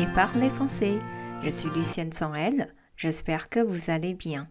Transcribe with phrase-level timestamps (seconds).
[0.00, 0.98] et parlez français.
[1.42, 2.72] Je suis Lucienne Sorel.
[2.96, 4.46] J'espère que vous allez bien.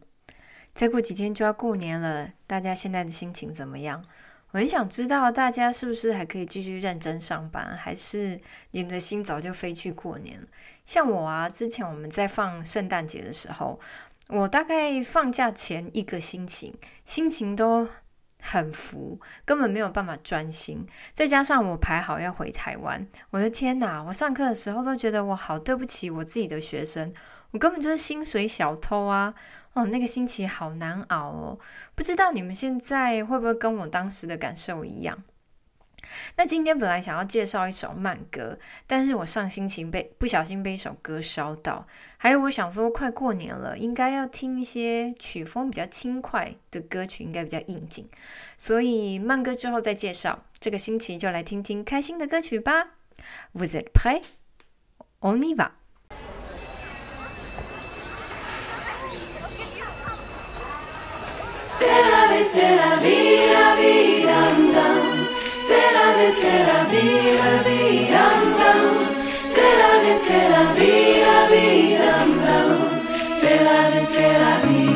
[0.75, 4.03] 再过几天就要过年了，大家现在的心情怎么样？
[4.51, 8.39] 我很想知道大家是不是还可以继续认真上班，还是
[8.71, 10.47] 你们的心早就飞去过年了？
[10.85, 13.79] 像我啊，之前我们在放圣诞节的时候，
[14.27, 16.75] 我大概放假前一个星期，
[17.05, 17.87] 心情都。
[18.41, 20.87] 很浮，根本没有办法专心。
[21.13, 24.03] 再加上我排好要回台湾，我的天呐！
[24.07, 27.13] 我上课的时候都觉得我好对不起我自己的学生，
[27.51, 29.33] 我根本就是薪水小偷啊！
[29.73, 31.59] 哦，那个星期好难熬哦。
[31.93, 35.23] 不知道你们现在会不会跟我当时的感受一样？
[36.35, 41.87] 那今天本来想要介绍一首慢歌，但是我上心情被不小心被一首歌烧到。
[42.17, 48.07] 还有我想说，快过年了，应该要听一些曲风比较轻快的歌曲，应该比较应景。
[48.57, 50.45] 所以慢歌之后再介绍。
[50.59, 52.89] 这个星期就来听听开心的歌曲吧。
[53.53, 55.71] Vous êtes prêt？On y va.
[65.69, 68.07] C'est la vie, c'est la vie, la vie,
[73.39, 74.89] C'est la vie, c'est la vie.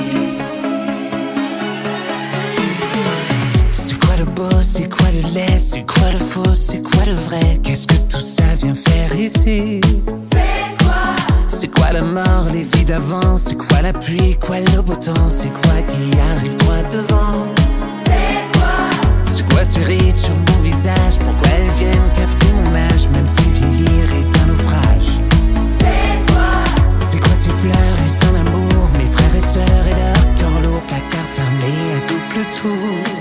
[3.73, 7.13] C'est quoi le beau, c'est quoi le laid, c'est quoi le faux, c'est quoi le
[7.13, 7.59] vrai?
[7.61, 9.79] Qu'est-ce que tout ça vient faire ici?
[10.31, 11.15] C'est quoi?
[11.47, 13.37] C'est quoi la mort, les vies d'avant?
[13.37, 15.29] C'est quoi la pluie, quoi le beau temps?
[15.29, 17.45] C'est quoi qui arrive droit devant?
[18.05, 18.52] Pourquoi
[19.63, 25.21] sur mon visage Pourquoi elles viennent cafeter mon âge Même si vieillir est un naufrage.
[25.79, 26.63] C'est quoi
[26.99, 27.97] C'est quoi ces fleurs?
[28.05, 32.45] Et son amour Mes frères et sœurs et leur cœur lourd Placard fermé à double
[32.51, 33.12] tour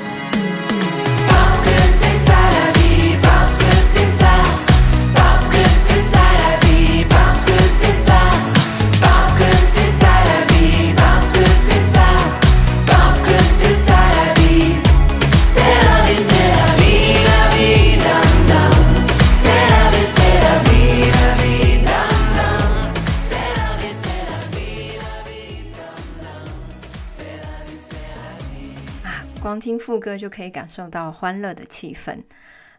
[29.43, 32.23] 光听副歌就可以感受到欢乐的气氛。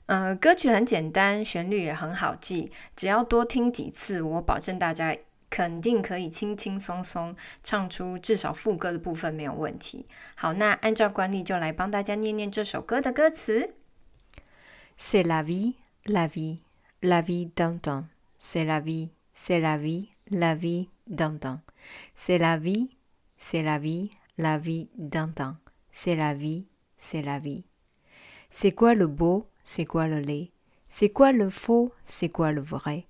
[0.06, 5.14] 呃，歌曲很简单，旋律也很好记，只要多听几次，我保证大家
[5.50, 10.06] 肯定可以轻轻松松唱出至少副歌的部分没有问题。
[10.36, 13.74] 好，那按照惯例就来帮大家念念这首歌的歌词。
[14.98, 15.76] C'est la vie,
[16.06, 16.60] la vie,
[17.02, 18.06] la vie d'un temps.
[18.40, 21.60] C'est la vie, c'est la vie, la vie d'un temps.
[22.16, 22.92] C'est la vie,
[23.38, 25.58] c'est la vie, la vie d'un temps.
[25.94, 26.66] C'est la vie,
[26.98, 27.64] c'est la vie.
[28.50, 30.50] C'est quoi le beau, c'est quoi le laid.
[30.90, 33.04] C'est quoi le faux, c'est quoi le vrai.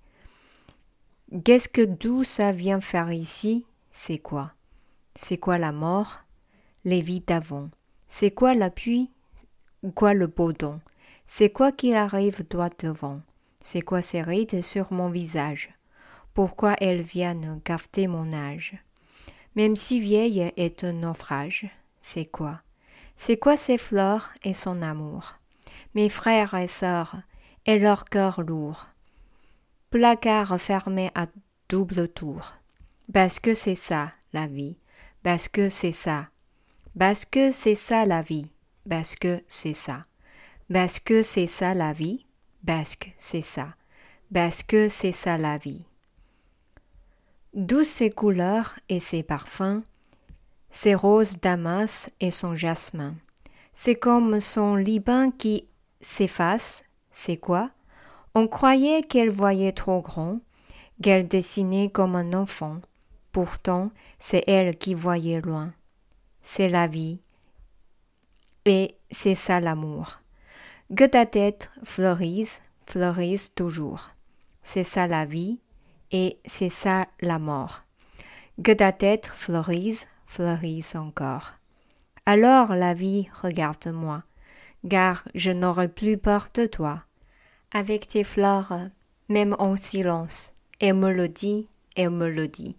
[1.43, 4.51] Qu'est-ce que d'où ça vient faire ici C'est quoi.
[5.15, 6.21] C'est quoi la mort
[6.85, 7.69] Les vies d'avant.
[8.07, 9.09] C'est quoi l'appui
[9.95, 10.79] Quoi le beau don.
[11.25, 13.21] C'est quoi qui arrive droit devant
[13.59, 15.73] C'est quoi ces rides sur mon visage.
[16.33, 18.75] Pourquoi elles viennent cafeter mon âge.
[19.55, 21.69] Même si vieille est un naufrage,
[22.01, 22.61] c'est quoi
[23.17, 25.35] C'est quoi ces fleurs et son amour?
[25.95, 27.15] Mes frères et sœurs
[27.65, 28.87] et leur cœur lourd
[29.89, 31.27] Placard fermé à
[31.69, 32.53] double tour.
[33.13, 34.77] Parce que c'est ça la vie,
[35.21, 36.29] parce que c'est ça,
[36.97, 38.51] parce que c'est ça la vie,
[38.89, 40.05] parce que c'est ça.
[40.71, 42.25] Parce que c'est ça la vie.
[42.65, 43.75] Parce que c'est ça.
[44.31, 45.85] La vie.
[47.53, 49.83] D'où ses couleurs et ses parfums,
[50.73, 53.15] ses roses damas et son jasmin.
[53.75, 55.69] C'est comme son Liban qui
[56.01, 56.83] s'efface.
[57.11, 57.69] C'est quoi?
[58.33, 60.39] On croyait qu'elle voyait trop grand,
[61.01, 62.79] qu'elle dessinait comme un enfant.
[63.31, 65.73] Pourtant, c'est elle qui voyait loin.
[66.41, 67.19] C'est la vie.
[68.65, 70.19] Et c'est ça l'amour.
[70.95, 74.09] Que ta tête fleurisse, fleurisse toujours.
[74.63, 75.61] C'est ça la vie
[76.11, 77.83] et c'est ça la mort.
[78.63, 81.53] Que ta tête fleurisse, fleurisse encore.
[82.25, 84.23] Alors la vie, regarde-moi,
[84.89, 87.03] car je n'aurai plus peur de toi.
[87.71, 88.73] Avec tes fleurs,
[89.29, 90.91] même en silence, et
[91.27, 92.07] dit, et
[92.47, 92.75] dit.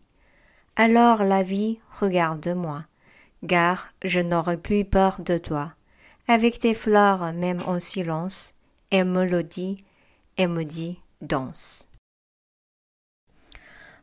[0.76, 2.84] Alors la vie, regarde-moi,
[3.46, 5.74] car je n'aurai plus peur de toi.
[6.26, 8.54] Avec tes fleurs, même en silence,
[8.90, 9.84] le dit,
[10.36, 11.88] elle me dit danse.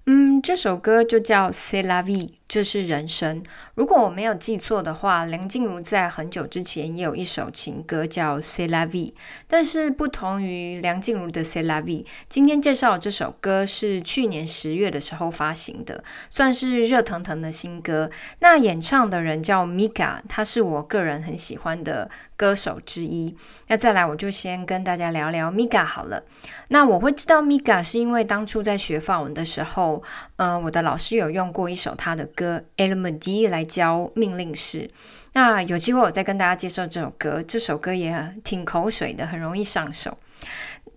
[0.07, 3.43] 嗯，这首歌就叫《C'est la vie》，这是人生。
[3.75, 9.11] 如果我没有记错的话，梁静茹在很久之前也有一首情歌叫《C'est la vie》，
[9.47, 18.09] 但是不同于梁静茹的《C'est la vie》，今天介绍这首歌是去年十月的时候发行的，算是热腾腾的新歌。
[18.39, 23.37] 那演唱的人叫 Mika，他是我个人很喜欢的歌手之一。
[23.67, 26.23] 那再来，我就先跟大家聊聊 Mika 好了。
[26.69, 29.90] 那我会知道 Mika 是因为当初在学法文的时候。
[30.35, 34.89] 嗯，我的老师有用过一首他的歌《El m e d i 来教命令式。
[35.33, 37.41] 那有机会我再跟大家介绍这首歌。
[37.41, 40.15] 这首歌也挺口水的，很容易上手。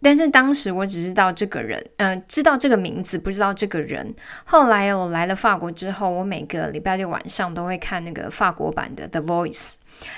[0.03, 4.15] 但是当时我只知道这个人，嗯，知道这个名字，不知道这个人。
[4.45, 9.75] 后来我来了法国之后，我每个礼拜六晚上都会看那个法国版的《The Voice》。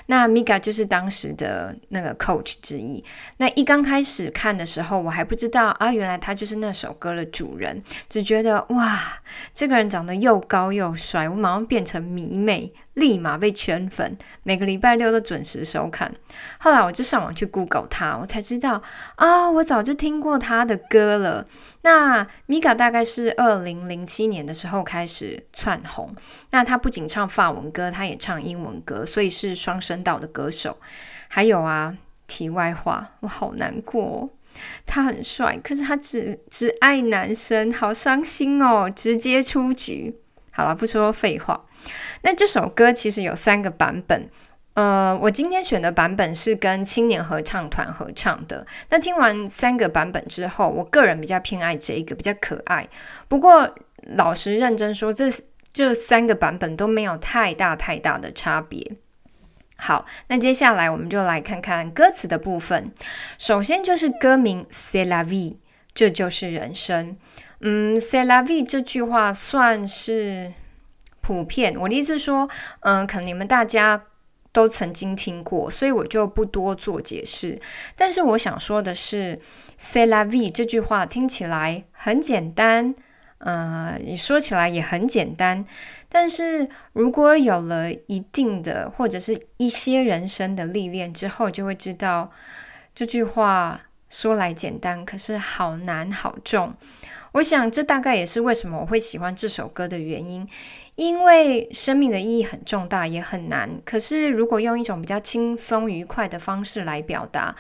[0.07, 3.05] 那 Mika 就是当时的那个 coach 之一。
[3.39, 9.21] 那一刚开始看的时候，我还不知道啊，原来他就是那首歌的主人，只觉得哇，
[9.55, 12.73] 这个人长得又高又帅，我马上变成迷妹。
[12.97, 16.11] 立马被圈粉，每个礼拜六都准时收看。
[16.59, 18.83] 后来我就上网去 Google 他，我才知道
[19.17, 21.47] 啊，我早就听过他的歌了。
[21.83, 26.17] 那米卡大概是二零零七年的时候开始窜红。
[26.53, 30.79] 那他不仅唱法文歌，他也唱英文歌，所以是双声道的歌手。
[31.27, 31.97] 还有啊，
[32.29, 34.31] 题外话，我好难过，
[34.87, 40.15] 他很帅，可是他只只爱男生，好伤心哦，直接出局。
[40.53, 41.65] 好了，不说废话。
[42.23, 44.29] 那这首歌其实有三个版本，
[44.75, 48.65] 呃，我今天选的版本是跟青年合唱团合唱的。
[48.89, 52.89] 那听完三个版本之后，我个人比较偏爱这一个，比较可爱。
[53.29, 53.69] 不过
[54.15, 55.25] 老实认真说，这
[55.73, 58.97] 这三个版本都没有太大太大的差别。
[59.77, 62.93] 好，那接下来我们就来看看歌词的部分。
[63.39, 65.59] 首先就是歌名 Cela V
[65.95, 67.17] 这就是人生。
[67.61, 70.53] 嗯 Cela V 这句话算是。
[71.23, 72.49] 普遍，我的意思说，
[72.83, 74.01] 嗯，可能你们大家
[74.53, 77.61] 都曾经听过，所以我就不多做解释。
[77.97, 79.41] 但是我想说的是
[79.77, 82.95] Cela V 这句话听起来很简单，
[83.47, 85.65] 呃，你说起来也很简单。
[86.09, 92.33] 但是如果有了一定的或者是一些人生的历练之后，就会知道
[92.93, 96.75] 这句话说来简单，可是好难好重。
[97.35, 100.45] 我想这大概也是为什么我会喜欢这首歌的原因。
[100.97, 103.71] 因为生命的意义很重大，也很难。
[103.85, 107.55] 可是，如果用一种比较轻松愉快的方式来表达，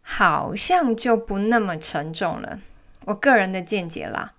[0.00, 2.60] 好像就不那么沉重了。
[3.04, 4.32] 我个人的见解啦。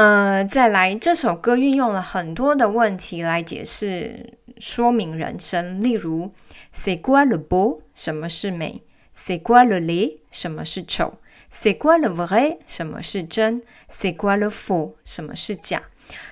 [0.00, 5.82] 呃，再来，这首歌运用了很多的问题来解释、说明人生。
[5.82, 6.32] 例如
[6.74, 7.82] ，se quoi le beau？
[7.94, 8.82] 什么是美
[9.14, 10.20] ，se quoi le laid？
[10.30, 11.18] 什么是丑
[11.52, 12.56] ，se quoi le vrai？
[12.64, 13.60] 什么是真
[13.90, 14.94] ，se quoi le faux？
[15.04, 15.82] 什么是假？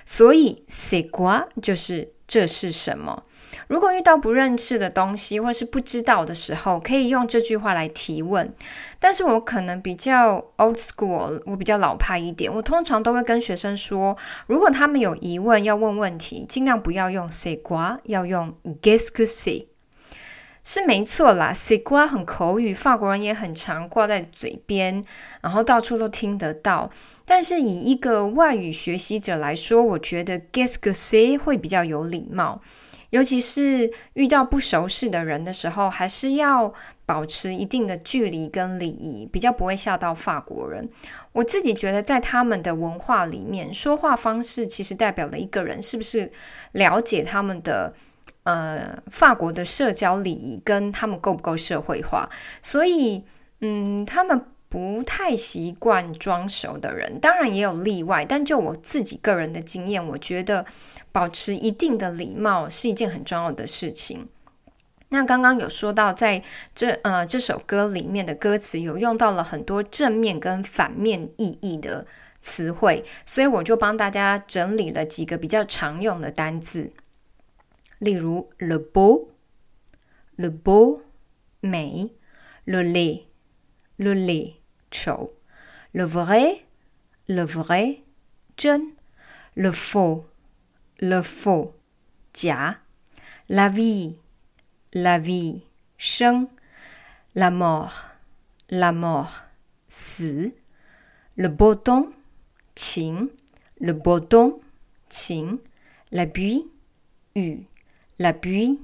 [0.03, 3.21] 所以 se quoi 就是这是什么？
[3.67, 8.53] 如果遇到不认识的东西或是不知道的时候，可以用这句话来提问。
[8.99, 12.53] 但是我可能比较 old school，我比较老派一点。
[12.53, 14.17] 我通常都会跟学生说，
[14.47, 19.67] 如果他们有疑问要问问题，尽量不要用 c'est quoi，要用 qu'est-ce que c'est。
[20.61, 25.03] 是没错啦，c'est quoi 很口语，法国人也很常挂在嘴边，
[25.41, 26.91] 然后到处都听得到。
[27.25, 32.61] 但是以一个外语学习者来说，我觉得 guess que say 会比较有礼貌，
[33.09, 36.73] 尤其是遇到不熟识的人的时候，还是要
[37.05, 40.87] 保持一定的距离跟礼仪，比较不会吓到法国人。
[41.31, 46.31] 我自己觉得，在他们的文化里面，说话方式其实代表了一个人是不是
[46.73, 47.93] 了解他们的
[48.43, 52.29] 呃法国的社交礼仪，跟他们够不够社会化。
[52.61, 53.23] 所以，
[53.61, 54.45] 嗯，他们。
[54.69, 58.23] 不太习惯装熟的人，当然也有例外。
[58.23, 60.63] 但就我自己个人的经验，我觉得
[61.11, 64.29] 保持一定的礼貌是一件很重要的事情。
[65.09, 66.43] 那刚刚有说到，在
[66.75, 72.05] 这呃这首歌里面的歌词有用到了很多正面跟反面意义的
[72.39, 76.91] 词汇，所以我就帮大家整理了几个比较常用的单字，
[77.97, 80.99] 例如 le beau，le beau
[81.59, 82.11] 美
[82.65, 83.27] le l e
[83.97, 84.58] le l e。
[84.91, 85.31] 丑
[85.91, 87.99] ，le vrai，le vrai，
[88.55, 88.95] 真
[89.53, 91.71] ，le faux，le faux，
[92.33, 92.79] 假
[93.47, 95.63] ，la vie，la vie，
[95.97, 96.47] 生
[97.33, 99.43] ，la mort，la mort，
[99.89, 100.53] 死
[101.35, 102.11] ，le beau temps，
[102.75, 103.29] 晴
[103.77, 104.59] ，le beau temps，
[105.09, 105.59] 晴
[106.11, 106.67] ，la pluie，
[107.33, 107.65] 雨
[108.17, 108.79] ，la pluie，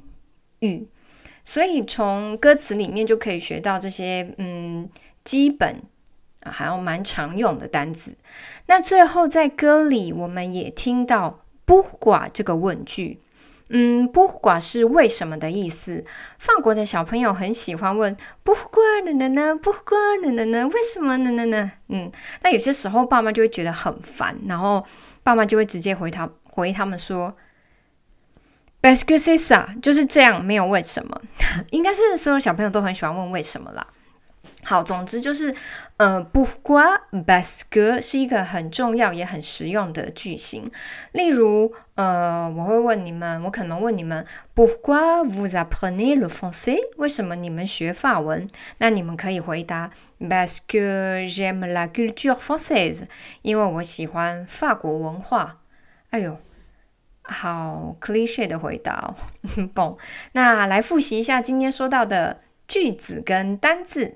[0.60, 0.88] 雨。
[1.44, 4.90] 所以从歌词里面就可以学到这些，嗯，
[5.24, 5.84] 基本。
[6.52, 8.16] 还有蛮常用的单字。
[8.68, 13.22] 那最后在歌里，我们也听到不寡这个问句。
[13.70, 16.06] 嗯不寡是为什么的意思。
[16.38, 21.72] 法国的小朋友很喜欢问不寡呢呢呢，“pourquoi” 呢呢呢，为什么呢呢呢？
[21.90, 22.12] 嗯，
[22.44, 24.86] 那有些时候爸妈就会觉得很烦，然后
[25.24, 27.36] 爸妈就会直接回他回他们说。
[28.84, 31.20] Parce que c'est ça，就是这样，没有为什么。
[31.72, 33.88] 应该是所有小朋友都很喜欢问为什么啦。
[34.68, 35.56] 好，总之就是，
[35.98, 40.72] 呃，布瓜 b a s q u e 是一个很重要也很实用的句型。
[41.12, 46.80] 例如，呃，我会问你们，我可能问你们，布瓜 vous apprenez le français？
[46.98, 48.48] 为什么你们学法文？
[48.80, 53.04] 那你们可以回答 b a s q u e j'aime la culture française，
[53.44, 55.62] 因为我喜欢法国文化。
[56.10, 56.40] 哎呦，
[57.22, 59.14] 好 cliche 的回答哦。
[59.76, 60.00] bon，
[60.32, 64.16] 那来复习一下今天说到的句子跟单字。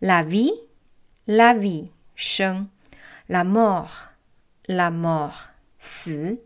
[0.00, 2.68] la vie，la vie 生，
[3.28, 6.42] la mort，la mort 死，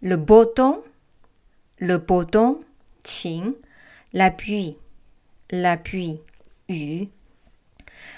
[0.00, 0.44] le beau
[1.81, 2.61] Temps，le beau temps
[3.03, 3.55] 晴
[4.13, 6.21] ，la pluie，la pluie
[6.67, 7.09] 雨。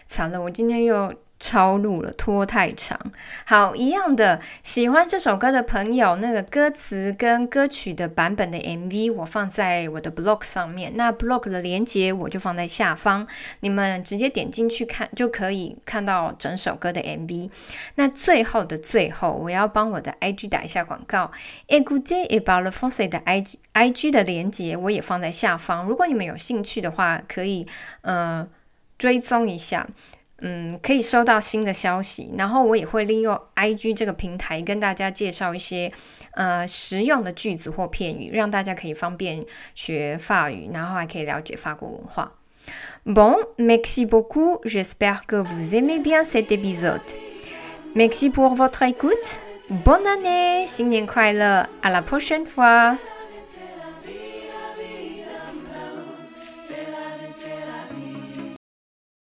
[0.06, 1.16] 惨了，我今天又。
[1.44, 2.98] 超录了，拖太长。
[3.46, 10.94] 好，一样的，喜欢这首歌的朋友，那个歌词跟歌曲的版本的 MV，我放在我的 blog 上面。
[10.96, 13.28] 那 blog 的链接我就放在下方，
[13.60, 17.50] 你们直接点进去看，就可以看到整首歌的 MV。
[17.96, 21.30] 那最后的最后，我要帮我的 IG 打一下广告。
[21.68, 27.68] Écoutez et parlez français 的 IG IG 的链接我也放在下方，如果你们有兴趣的话，可以
[28.04, 28.50] 嗯
[28.98, 29.86] 追踪一下。
[30.40, 35.92] 嗯，可以收到新的消息，然后我也会利用 IG 这个平台跟大家介绍一些
[36.32, 39.42] 呃实用的句子或片语，让大家可以方便
[39.74, 42.34] 学法语，然后还可以了解法国文化。
[43.06, 44.62] Bon, merci beaucoup.
[44.64, 47.02] J'espère que vous aimez bien cet épisode.
[47.94, 49.40] Merci pour votre écoute.
[49.70, 52.98] Bonne année, 新年快乐！À la prochaine fois.